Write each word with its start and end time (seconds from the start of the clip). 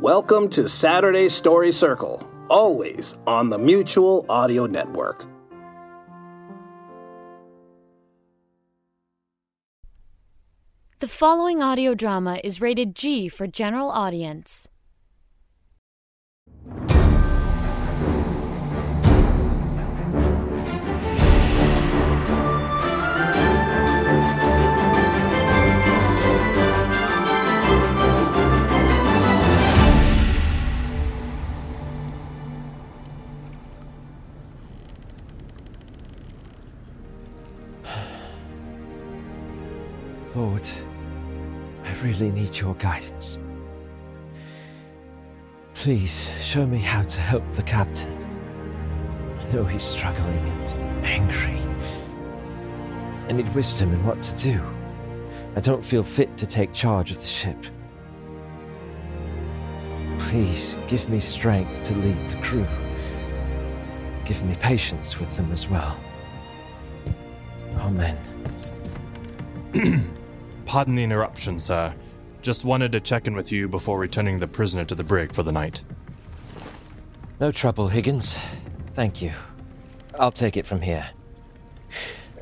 Welcome 0.00 0.48
to 0.50 0.66
Saturday 0.66 1.28
Story 1.28 1.70
Circle, 1.70 2.26
always 2.48 3.18
on 3.26 3.50
the 3.50 3.58
Mutual 3.58 4.24
Audio 4.30 4.64
Network. 4.64 5.26
The 11.00 11.06
following 11.06 11.62
audio 11.62 11.92
drama 11.92 12.40
is 12.42 12.62
rated 12.62 12.96
G 12.96 13.28
for 13.28 13.46
general 13.46 13.90
audience. 13.90 14.68
Lord, 40.36 40.64
I 41.82 41.92
really 42.02 42.30
need 42.30 42.56
your 42.56 42.74
guidance. 42.74 43.40
Please 45.74 46.30
show 46.40 46.64
me 46.64 46.78
how 46.78 47.02
to 47.02 47.20
help 47.20 47.42
the 47.54 47.64
captain. 47.64 48.16
I 49.40 49.52
know 49.52 49.64
he's 49.64 49.82
struggling 49.82 50.38
and 50.38 51.04
angry. 51.04 51.58
I 53.28 53.32
need 53.32 53.52
wisdom 53.56 53.92
in 53.92 54.06
what 54.06 54.22
to 54.22 54.36
do. 54.38 54.62
I 55.56 55.60
don't 55.60 55.84
feel 55.84 56.04
fit 56.04 56.36
to 56.36 56.46
take 56.46 56.72
charge 56.72 57.10
of 57.10 57.18
the 57.18 57.26
ship. 57.26 57.58
Please 60.20 60.78
give 60.86 61.08
me 61.08 61.18
strength 61.18 61.82
to 61.84 61.94
lead 61.96 62.28
the 62.28 62.36
crew. 62.40 62.66
Give 64.24 64.44
me 64.44 64.54
patience 64.60 65.18
with 65.18 65.36
them 65.36 65.50
as 65.50 65.68
well. 65.68 65.98
Amen. 67.78 68.16
Pardon 70.70 70.94
the 70.94 71.02
interruption, 71.02 71.58
sir. 71.58 71.92
Just 72.42 72.64
wanted 72.64 72.92
to 72.92 73.00
check 73.00 73.26
in 73.26 73.34
with 73.34 73.50
you 73.50 73.66
before 73.66 73.98
returning 73.98 74.38
the 74.38 74.46
prisoner 74.46 74.84
to 74.84 74.94
the 74.94 75.02
brig 75.02 75.34
for 75.34 75.42
the 75.42 75.50
night. 75.50 75.82
No 77.40 77.50
trouble, 77.50 77.88
Higgins. 77.88 78.38
Thank 78.94 79.20
you. 79.20 79.32
I'll 80.16 80.30
take 80.30 80.56
it 80.56 80.64
from 80.64 80.80
here. 80.80 81.10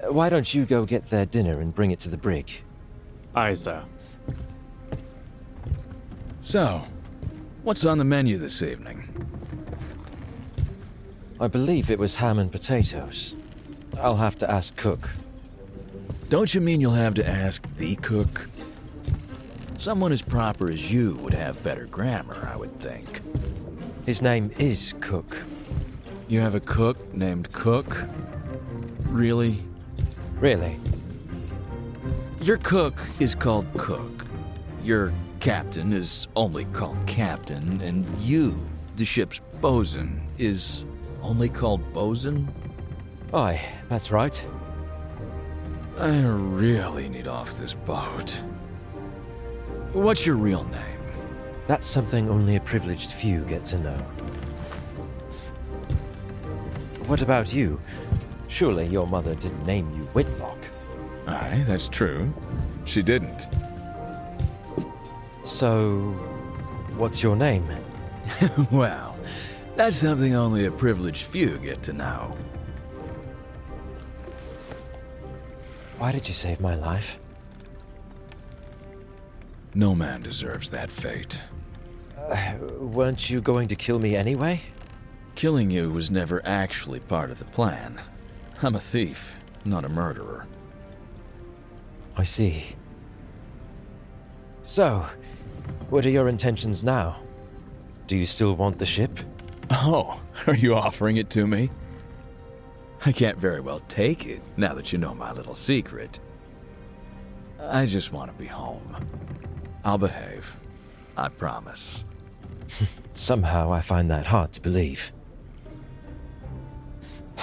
Why 0.09 0.29
don't 0.29 0.53
you 0.53 0.67
go 0.67 0.85
get 0.85 1.07
their 1.07 1.25
dinner 1.25 1.59
and 1.63 1.75
bring 1.75 1.91
it 1.91 2.01
to 2.01 2.11
the 2.11 2.19
brig? 2.19 2.53
Aye, 3.35 3.55
sir. 3.55 3.83
So, 6.43 6.83
what's 7.63 7.87
on 7.87 7.97
the 7.97 8.05
menu 8.05 8.37
this 8.37 8.63
evening? 8.63 9.09
I 11.41 11.49
believe 11.49 11.91
it 11.91 11.99
was 11.99 12.17
ham 12.17 12.39
and 12.39 12.53
potatoes. 12.53 13.37
I'll 13.99 14.17
have 14.17 14.37
to 14.37 14.51
ask 14.51 14.77
Cook. 14.77 15.09
Don't 16.29 16.55
you 16.55 16.61
mean 16.61 16.79
you'll 16.79 16.93
have 16.93 17.15
to 17.15 17.27
ask 17.27 17.67
the 17.77 17.97
cook? 17.97 18.49
Someone 19.79 20.13
as 20.13 20.21
proper 20.21 20.71
as 20.71 20.93
you 20.93 21.15
would 21.23 21.33
have 21.33 21.63
better 21.63 21.87
grammar, 21.87 22.51
I 22.53 22.55
would 22.55 22.79
think. 22.81 23.23
His 24.05 24.21
name 24.21 24.51
is 24.59 24.95
Cook. 25.01 25.39
You 26.29 26.41
have 26.41 26.55
a 26.55 26.61
cook 26.61 27.15
named 27.15 27.51
Cook? 27.53 28.05
Really? 29.05 29.57
Really? 30.35 30.79
Your 32.43 32.59
cook 32.59 33.01
is 33.21 33.35
called 33.35 33.67
Cook. 33.79 34.27
Your 34.85 35.15
captain 35.41 35.95
is 35.95 36.29
only 36.37 36.67
called 36.67 36.99
Captain, 37.07 37.81
and 37.81 38.05
you, 38.19 38.55
the 38.97 39.05
ship's 39.07 39.41
bosun, 39.63 40.21
is 40.37 40.85
only 41.23 41.49
called 41.49 41.81
bosun? 41.95 42.53
Aye, 43.33 43.65
that's 43.89 44.11
right. 44.11 44.45
I 45.99 46.21
really 46.21 47.09
need 47.09 47.27
off 47.27 47.57
this 47.57 47.75
boat. 47.75 48.41
What's 49.93 50.25
your 50.25 50.37
real 50.37 50.63
name? 50.65 51.01
That's 51.67 51.89
something 51.89 52.29
only 52.29 52.55
a 52.55 52.61
privileged 52.61 53.11
few 53.11 53.41
get 53.47 53.65
to 53.67 53.79
know. 53.79 53.99
What 57.09 57.21
about 57.21 57.53
you? 57.53 57.81
Surely 58.47 58.87
your 58.87 59.09
mother 59.09 59.35
didn't 59.35 59.67
name 59.67 59.91
you 59.97 60.05
Whitlock. 60.07 60.59
Aye, 61.27 61.65
that's 61.67 61.89
true. 61.89 62.33
She 62.85 63.03
didn't. 63.03 63.49
So, 65.45 66.13
what's 66.97 67.25
your 67.25 67.35
name? 67.35 67.67
well, 68.71 69.17
that's 69.75 69.97
something 69.97 70.37
only 70.37 70.67
a 70.67 70.71
privileged 70.71 71.25
few 71.25 71.59
get 71.59 71.83
to 71.83 71.93
know. 71.93 72.37
Why 75.99 76.13
did 76.13 76.29
you 76.29 76.35
save 76.35 76.61
my 76.61 76.77
life? 76.77 77.19
No 79.75 79.95
man 79.95 80.23
deserves 80.23 80.71
that 80.71 80.91
fate. 80.91 81.43
Uh, 82.17 82.55
weren't 82.79 83.29
you 83.29 83.41
going 83.41 83.69
to 83.69 83.77
kill 83.77 83.99
me 83.99 84.15
anyway? 84.15 84.61
Killing 85.35 85.71
you 85.71 85.91
was 85.91 86.11
never 86.11 86.41
actually 86.45 87.01
part 87.01 87.31
of 87.31 87.39
the 87.39 87.45
plan. 87.45 88.01
I'm 88.63 88.75
a 88.75 88.81
thief, 88.81 89.35
not 89.65 89.85
a 89.85 89.89
murderer. 89.89 90.47
I 92.17 92.25
see. 92.25 92.77
So, 94.65 95.07
what 95.91 96.05
are 96.07 96.11
your 96.11 96.29
intentions 96.29 96.83
now? 96.83 97.21
Do 98.07 98.17
you 98.17 98.27
still 98.27 98.55
want 98.55 98.79
the 98.79 98.87
ship? 98.87 99.19
Oh, 99.71 100.21
are 100.47 100.57
you 100.57 100.75
offering 100.75 101.17
it 101.17 101.31
to 101.31 101.47
me? 101.47 101.71
I 103.07 103.13
can't 103.13 103.39
very 103.39 103.61
well 103.61 103.79
take 103.81 104.27
it 104.27 104.43
now 104.57 104.75
that 104.75 104.93
you 104.93 104.99
know 104.99 105.15
my 105.15 105.33
little 105.33 105.55
secret. 105.55 106.19
I 107.61 107.87
just 107.87 108.13
want 108.13 108.31
to 108.31 108.37
be 108.37 108.47
home. 108.47 108.97
I'll 109.85 109.99
behave. 109.99 110.57
I 111.17 111.29
promise. 111.29 112.05
Somehow 113.13 113.73
I 113.73 113.81
find 113.81 114.11
that 114.11 114.27
hard 114.27 114.53
to 114.53 114.61
believe. 114.61 115.13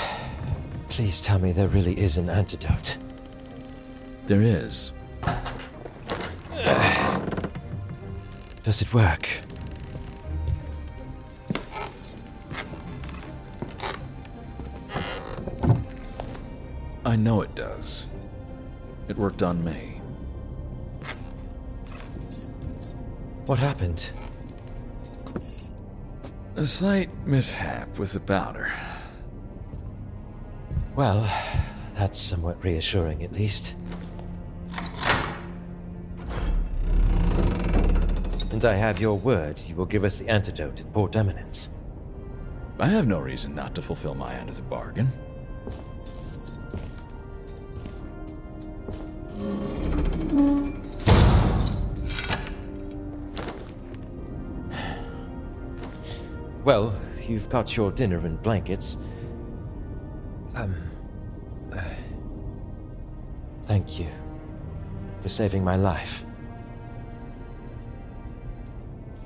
Please 0.90 1.22
tell 1.22 1.40
me 1.40 1.52
there 1.52 1.68
really 1.68 1.98
is 1.98 2.18
an 2.18 2.30
antidote. 2.30 2.98
There 4.28 4.42
is. 4.42 4.92
Does 8.64 8.82
it 8.82 8.94
work? 8.94 9.30
I 17.06 17.16
know 17.16 17.42
it 17.42 17.54
does. 17.54 18.08
It 19.08 19.16
worked 19.16 19.44
on 19.44 19.64
me. 19.64 20.02
What 23.46 23.60
happened? 23.60 24.10
A 26.56 26.66
slight 26.66 27.12
mishap 27.28 28.00
with 28.00 28.14
the 28.14 28.20
powder. 28.20 28.74
Well, 30.96 31.30
that's 31.94 32.18
somewhat 32.18 32.64
reassuring 32.64 33.24
at 33.24 33.32
least. 33.32 33.76
And 38.52 38.66
I 38.66 38.74
have 38.74 39.00
your 39.00 39.20
word 39.20 39.60
you 39.68 39.76
will 39.76 39.86
give 39.86 40.04
us 40.04 40.18
the 40.18 40.28
antidote 40.28 40.80
at 40.80 40.92
Port 40.92 41.16
Eminence. 41.16 41.70
I 42.80 42.88
have 42.88 43.06
no 43.06 43.20
reason 43.20 43.54
not 43.54 43.76
to 43.76 43.84
fulfill 43.84 44.16
my 44.16 44.34
end 44.34 44.50
of 44.50 44.56
the 44.56 44.64
bargain. 44.64 45.12
Well, 56.66 57.00
you've 57.22 57.48
got 57.48 57.78
your 57.78 57.92
dinner 57.92 58.18
and 58.26 58.42
blankets. 58.42 58.98
Um. 60.56 60.76
Uh, 61.72 61.82
thank 63.66 64.00
you 64.00 64.08
for 65.22 65.30
saving 65.30 65.64
my 65.64 65.76
life. 65.76 66.26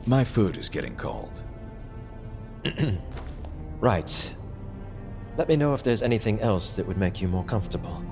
My 0.05 0.23
food 0.23 0.57
is 0.57 0.69
getting 0.69 0.95
cold. 0.95 1.43
Right. 3.79 4.35
Let 5.37 5.47
me 5.47 5.55
know 5.55 5.73
if 5.73 5.83
there's 5.83 6.01
anything 6.01 6.41
else 6.41 6.71
that 6.71 6.85
would 6.85 6.97
make 6.97 7.21
you 7.21 7.29
more 7.29 7.45
comfortable. 7.45 8.03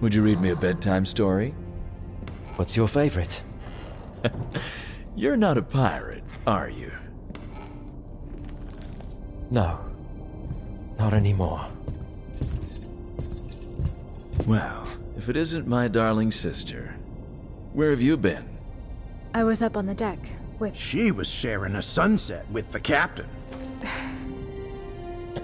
Would 0.00 0.14
you 0.14 0.22
read 0.22 0.40
me 0.40 0.48
a 0.48 0.56
bedtime 0.56 1.04
story? 1.04 1.54
What's 2.56 2.74
your 2.74 2.88
favorite? 2.88 3.42
You're 5.14 5.36
not 5.36 5.58
a 5.58 5.62
pirate, 5.62 6.24
are 6.46 6.70
you? 6.70 6.90
No. 9.52 9.78
Not 10.98 11.12
anymore. 11.12 11.66
Well, 14.46 14.88
if 15.18 15.28
it 15.28 15.36
isn't 15.36 15.66
my 15.66 15.88
darling 15.88 16.30
sister, 16.30 16.96
where 17.74 17.90
have 17.90 18.00
you 18.00 18.16
been? 18.16 18.48
I 19.34 19.44
was 19.44 19.60
up 19.60 19.76
on 19.76 19.84
the 19.84 19.94
deck 19.94 20.18
with. 20.58 20.74
She 20.74 21.12
was 21.12 21.28
sharing 21.28 21.74
a 21.74 21.82
sunset 21.82 22.50
with 22.50 22.72
the 22.72 22.80
captain. 22.80 23.28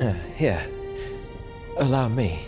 Uh, 0.00 0.12
here. 0.36 0.66
Allow 1.76 2.08
me. 2.08 2.46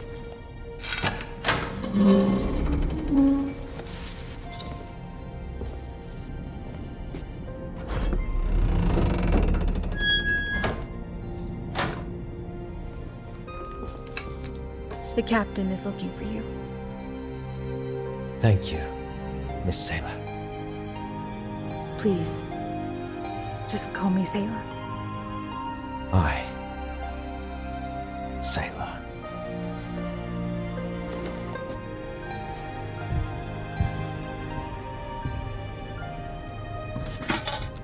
The 15.21 15.27
captain 15.27 15.71
is 15.71 15.85
looking 15.85 16.11
for 16.17 16.25
you. 16.25 16.43
Thank 18.41 18.73
you, 18.73 18.81
Miss 19.67 19.77
Sailor. 19.77 20.17
Please. 21.99 22.43
Just 23.69 23.93
call 23.93 24.09
me 24.09 24.25
Sailor. 24.25 24.63
I. 26.15 26.43
Sailor. 28.41 28.99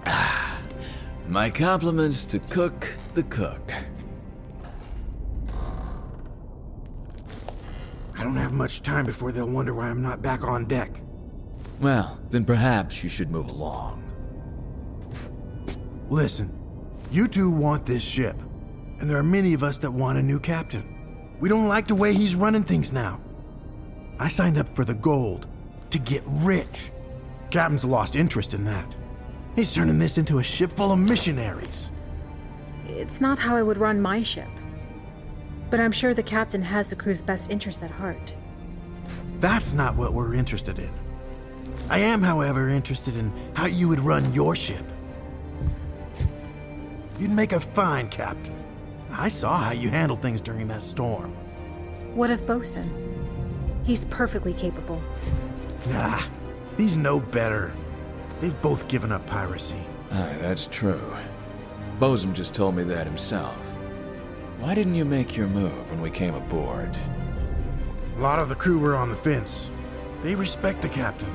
Ah, 0.06 0.62
my 1.28 1.50
compliments 1.50 2.24
to 2.24 2.38
Cook 2.38 2.94
the 3.12 3.24
Cook. 3.24 3.74
Don't 8.26 8.36
have 8.36 8.52
much 8.52 8.82
time 8.82 9.06
before 9.06 9.30
they'll 9.30 9.48
wonder 9.48 9.72
why 9.72 9.88
I'm 9.88 10.02
not 10.02 10.20
back 10.20 10.42
on 10.42 10.64
deck. 10.64 11.00
Well, 11.80 12.20
then 12.30 12.44
perhaps 12.44 13.04
you 13.04 13.08
should 13.08 13.30
move 13.30 13.50
along. 13.50 14.02
Listen, 16.10 16.52
you 17.12 17.28
two 17.28 17.48
want 17.48 17.86
this 17.86 18.02
ship, 18.02 18.36
and 18.98 19.08
there 19.08 19.16
are 19.16 19.22
many 19.22 19.54
of 19.54 19.62
us 19.62 19.78
that 19.78 19.92
want 19.92 20.18
a 20.18 20.22
new 20.22 20.40
captain. 20.40 21.36
We 21.38 21.48
don't 21.48 21.68
like 21.68 21.86
the 21.86 21.94
way 21.94 22.14
he's 22.14 22.34
running 22.34 22.64
things 22.64 22.92
now. 22.92 23.20
I 24.18 24.26
signed 24.26 24.58
up 24.58 24.68
for 24.68 24.84
the 24.84 24.94
gold 24.94 25.46
to 25.90 25.98
get 26.00 26.24
rich. 26.26 26.90
Captain's 27.50 27.84
lost 27.84 28.16
interest 28.16 28.54
in 28.54 28.64
that. 28.64 28.92
He's 29.54 29.72
turning 29.72 30.00
this 30.00 30.18
into 30.18 30.40
a 30.40 30.42
ship 30.42 30.72
full 30.72 30.90
of 30.90 30.98
missionaries. 30.98 31.90
It's 32.88 33.20
not 33.20 33.38
how 33.38 33.54
I 33.54 33.62
would 33.62 33.78
run 33.78 34.00
my 34.00 34.20
ship. 34.20 34.48
But 35.70 35.80
I'm 35.80 35.92
sure 35.92 36.14
the 36.14 36.22
captain 36.22 36.62
has 36.62 36.88
the 36.88 36.96
crew's 36.96 37.22
best 37.22 37.50
interest 37.50 37.82
at 37.82 37.90
heart. 37.90 38.34
That's 39.40 39.72
not 39.72 39.96
what 39.96 40.12
we're 40.12 40.34
interested 40.34 40.78
in. 40.78 40.92
I 41.90 41.98
am, 41.98 42.22
however, 42.22 42.68
interested 42.68 43.16
in 43.16 43.32
how 43.54 43.66
you 43.66 43.88
would 43.88 44.00
run 44.00 44.32
your 44.32 44.56
ship. 44.56 44.84
You'd 47.18 47.30
make 47.30 47.52
a 47.52 47.60
fine 47.60 48.08
captain. 48.08 48.54
I 49.10 49.28
saw 49.28 49.58
how 49.58 49.72
you 49.72 49.90
handled 49.90 50.20
things 50.20 50.40
during 50.40 50.68
that 50.68 50.82
storm. 50.82 51.32
What 52.14 52.30
of 52.30 52.46
Bosun? 52.46 52.90
He's 53.84 54.04
perfectly 54.06 54.52
capable. 54.52 55.00
Nah, 55.90 56.20
he's 56.76 56.98
no 56.98 57.20
better. 57.20 57.72
They've 58.40 58.60
both 58.62 58.88
given 58.88 59.12
up 59.12 59.26
piracy. 59.26 59.80
Aye, 60.10 60.36
that's 60.40 60.66
true. 60.66 61.00
Bosun 61.98 62.34
just 62.34 62.54
told 62.54 62.74
me 62.74 62.82
that 62.84 63.06
himself. 63.06 63.75
Why 64.58 64.74
didn't 64.74 64.94
you 64.94 65.04
make 65.04 65.36
your 65.36 65.48
move 65.48 65.90
when 65.90 66.00
we 66.00 66.10
came 66.10 66.34
aboard? 66.34 66.96
A 68.16 68.20
lot 68.20 68.38
of 68.38 68.48
the 68.48 68.54
crew 68.54 68.78
were 68.78 68.94
on 68.94 69.10
the 69.10 69.16
fence. 69.16 69.68
They 70.22 70.34
respect 70.34 70.80
the 70.80 70.88
captain. 70.88 71.34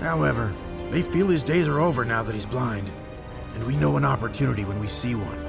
However, 0.00 0.54
they 0.90 1.02
feel 1.02 1.26
his 1.26 1.42
days 1.42 1.66
are 1.66 1.80
over 1.80 2.04
now 2.04 2.22
that 2.22 2.34
he's 2.34 2.46
blind, 2.46 2.88
and 3.54 3.64
we 3.64 3.76
know 3.76 3.96
an 3.96 4.04
opportunity 4.04 4.64
when 4.64 4.78
we 4.78 4.86
see 4.86 5.16
one. 5.16 5.44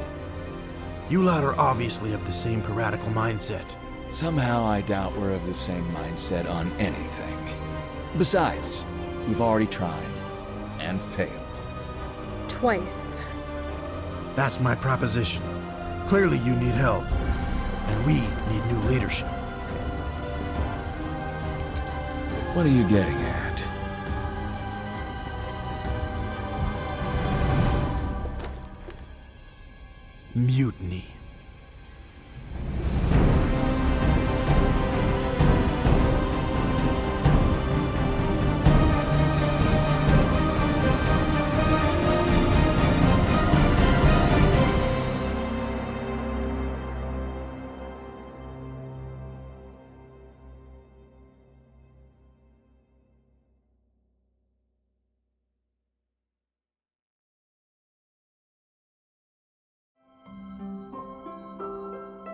You 1.09 1.21
lot 1.21 1.43
are 1.43 1.57
obviously 1.59 2.13
of 2.13 2.25
the 2.25 2.33
same 2.33 2.61
piratical 2.61 3.09
mindset. 3.09 3.75
Somehow 4.11 4.65
I 4.65 4.81
doubt 4.81 5.15
we're 5.15 5.35
of 5.35 5.45
the 5.45 5.53
same 5.53 5.85
mindset 5.93 6.49
on 6.49 6.71
anything. 6.73 7.55
Besides, 8.17 8.83
we've 9.27 9.41
already 9.41 9.67
tried 9.67 10.07
and 10.79 10.99
failed. 10.99 11.31
Twice. 12.47 13.19
That's 14.35 14.59
my 14.59 14.73
proposition. 14.73 15.58
Clearly, 16.07 16.37
you 16.39 16.55
need 16.55 16.73
help, 16.73 17.05
and 17.11 18.05
we 18.05 18.13
need 18.13 18.65
new 18.65 18.79
leadership. 18.89 19.27
What 22.55 22.65
are 22.65 22.69
you 22.69 22.87
getting 22.89 23.15
at? 23.15 23.67
Mutiny. 30.33 31.18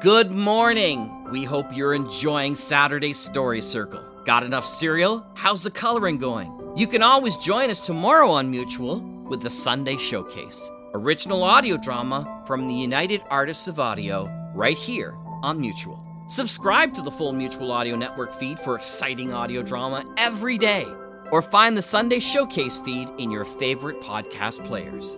Good 0.05 0.29
morning! 0.29 1.31
We 1.31 1.45
hope 1.45 1.75
you're 1.75 1.95
enjoying 1.95 2.53
Saturday's 2.53 3.17
Story 3.17 3.59
Circle. 3.59 4.03
Got 4.24 4.43
enough 4.43 4.63
cereal? 4.63 5.25
How's 5.33 5.63
the 5.63 5.71
coloring 5.71 6.19
going? 6.19 6.75
You 6.77 6.85
can 6.85 7.01
always 7.01 7.35
join 7.38 7.71
us 7.71 7.79
tomorrow 7.79 8.29
on 8.29 8.51
Mutual 8.51 9.00
with 9.27 9.41
the 9.41 9.50
Sunday 9.50 9.97
Showcase. 9.97 10.69
Original 10.93 11.43
audio 11.43 11.75
drama 11.75 12.43
from 12.45 12.67
the 12.67 12.74
United 12.75 13.24
Artists 13.31 13.67
of 13.67 13.79
Audio, 13.79 14.29
right 14.53 14.77
here 14.77 15.15
on 15.41 15.59
Mutual. 15.59 16.00
Subscribe 16.27 16.93
to 16.93 17.01
the 17.01 17.09
full 17.09 17.33
Mutual 17.33 17.71
Audio 17.71 17.95
Network 17.95 18.31
feed 18.35 18.59
for 18.59 18.75
exciting 18.75 19.33
audio 19.33 19.63
drama 19.63 20.05
every 20.17 20.59
day, 20.59 20.85
or 21.31 21.41
find 21.41 21.75
the 21.75 21.81
Sunday 21.81 22.19
Showcase 22.19 22.77
feed 22.77 23.09
in 23.17 23.31
your 23.31 23.43
favorite 23.43 24.00
podcast 24.01 24.63
players. 24.65 25.17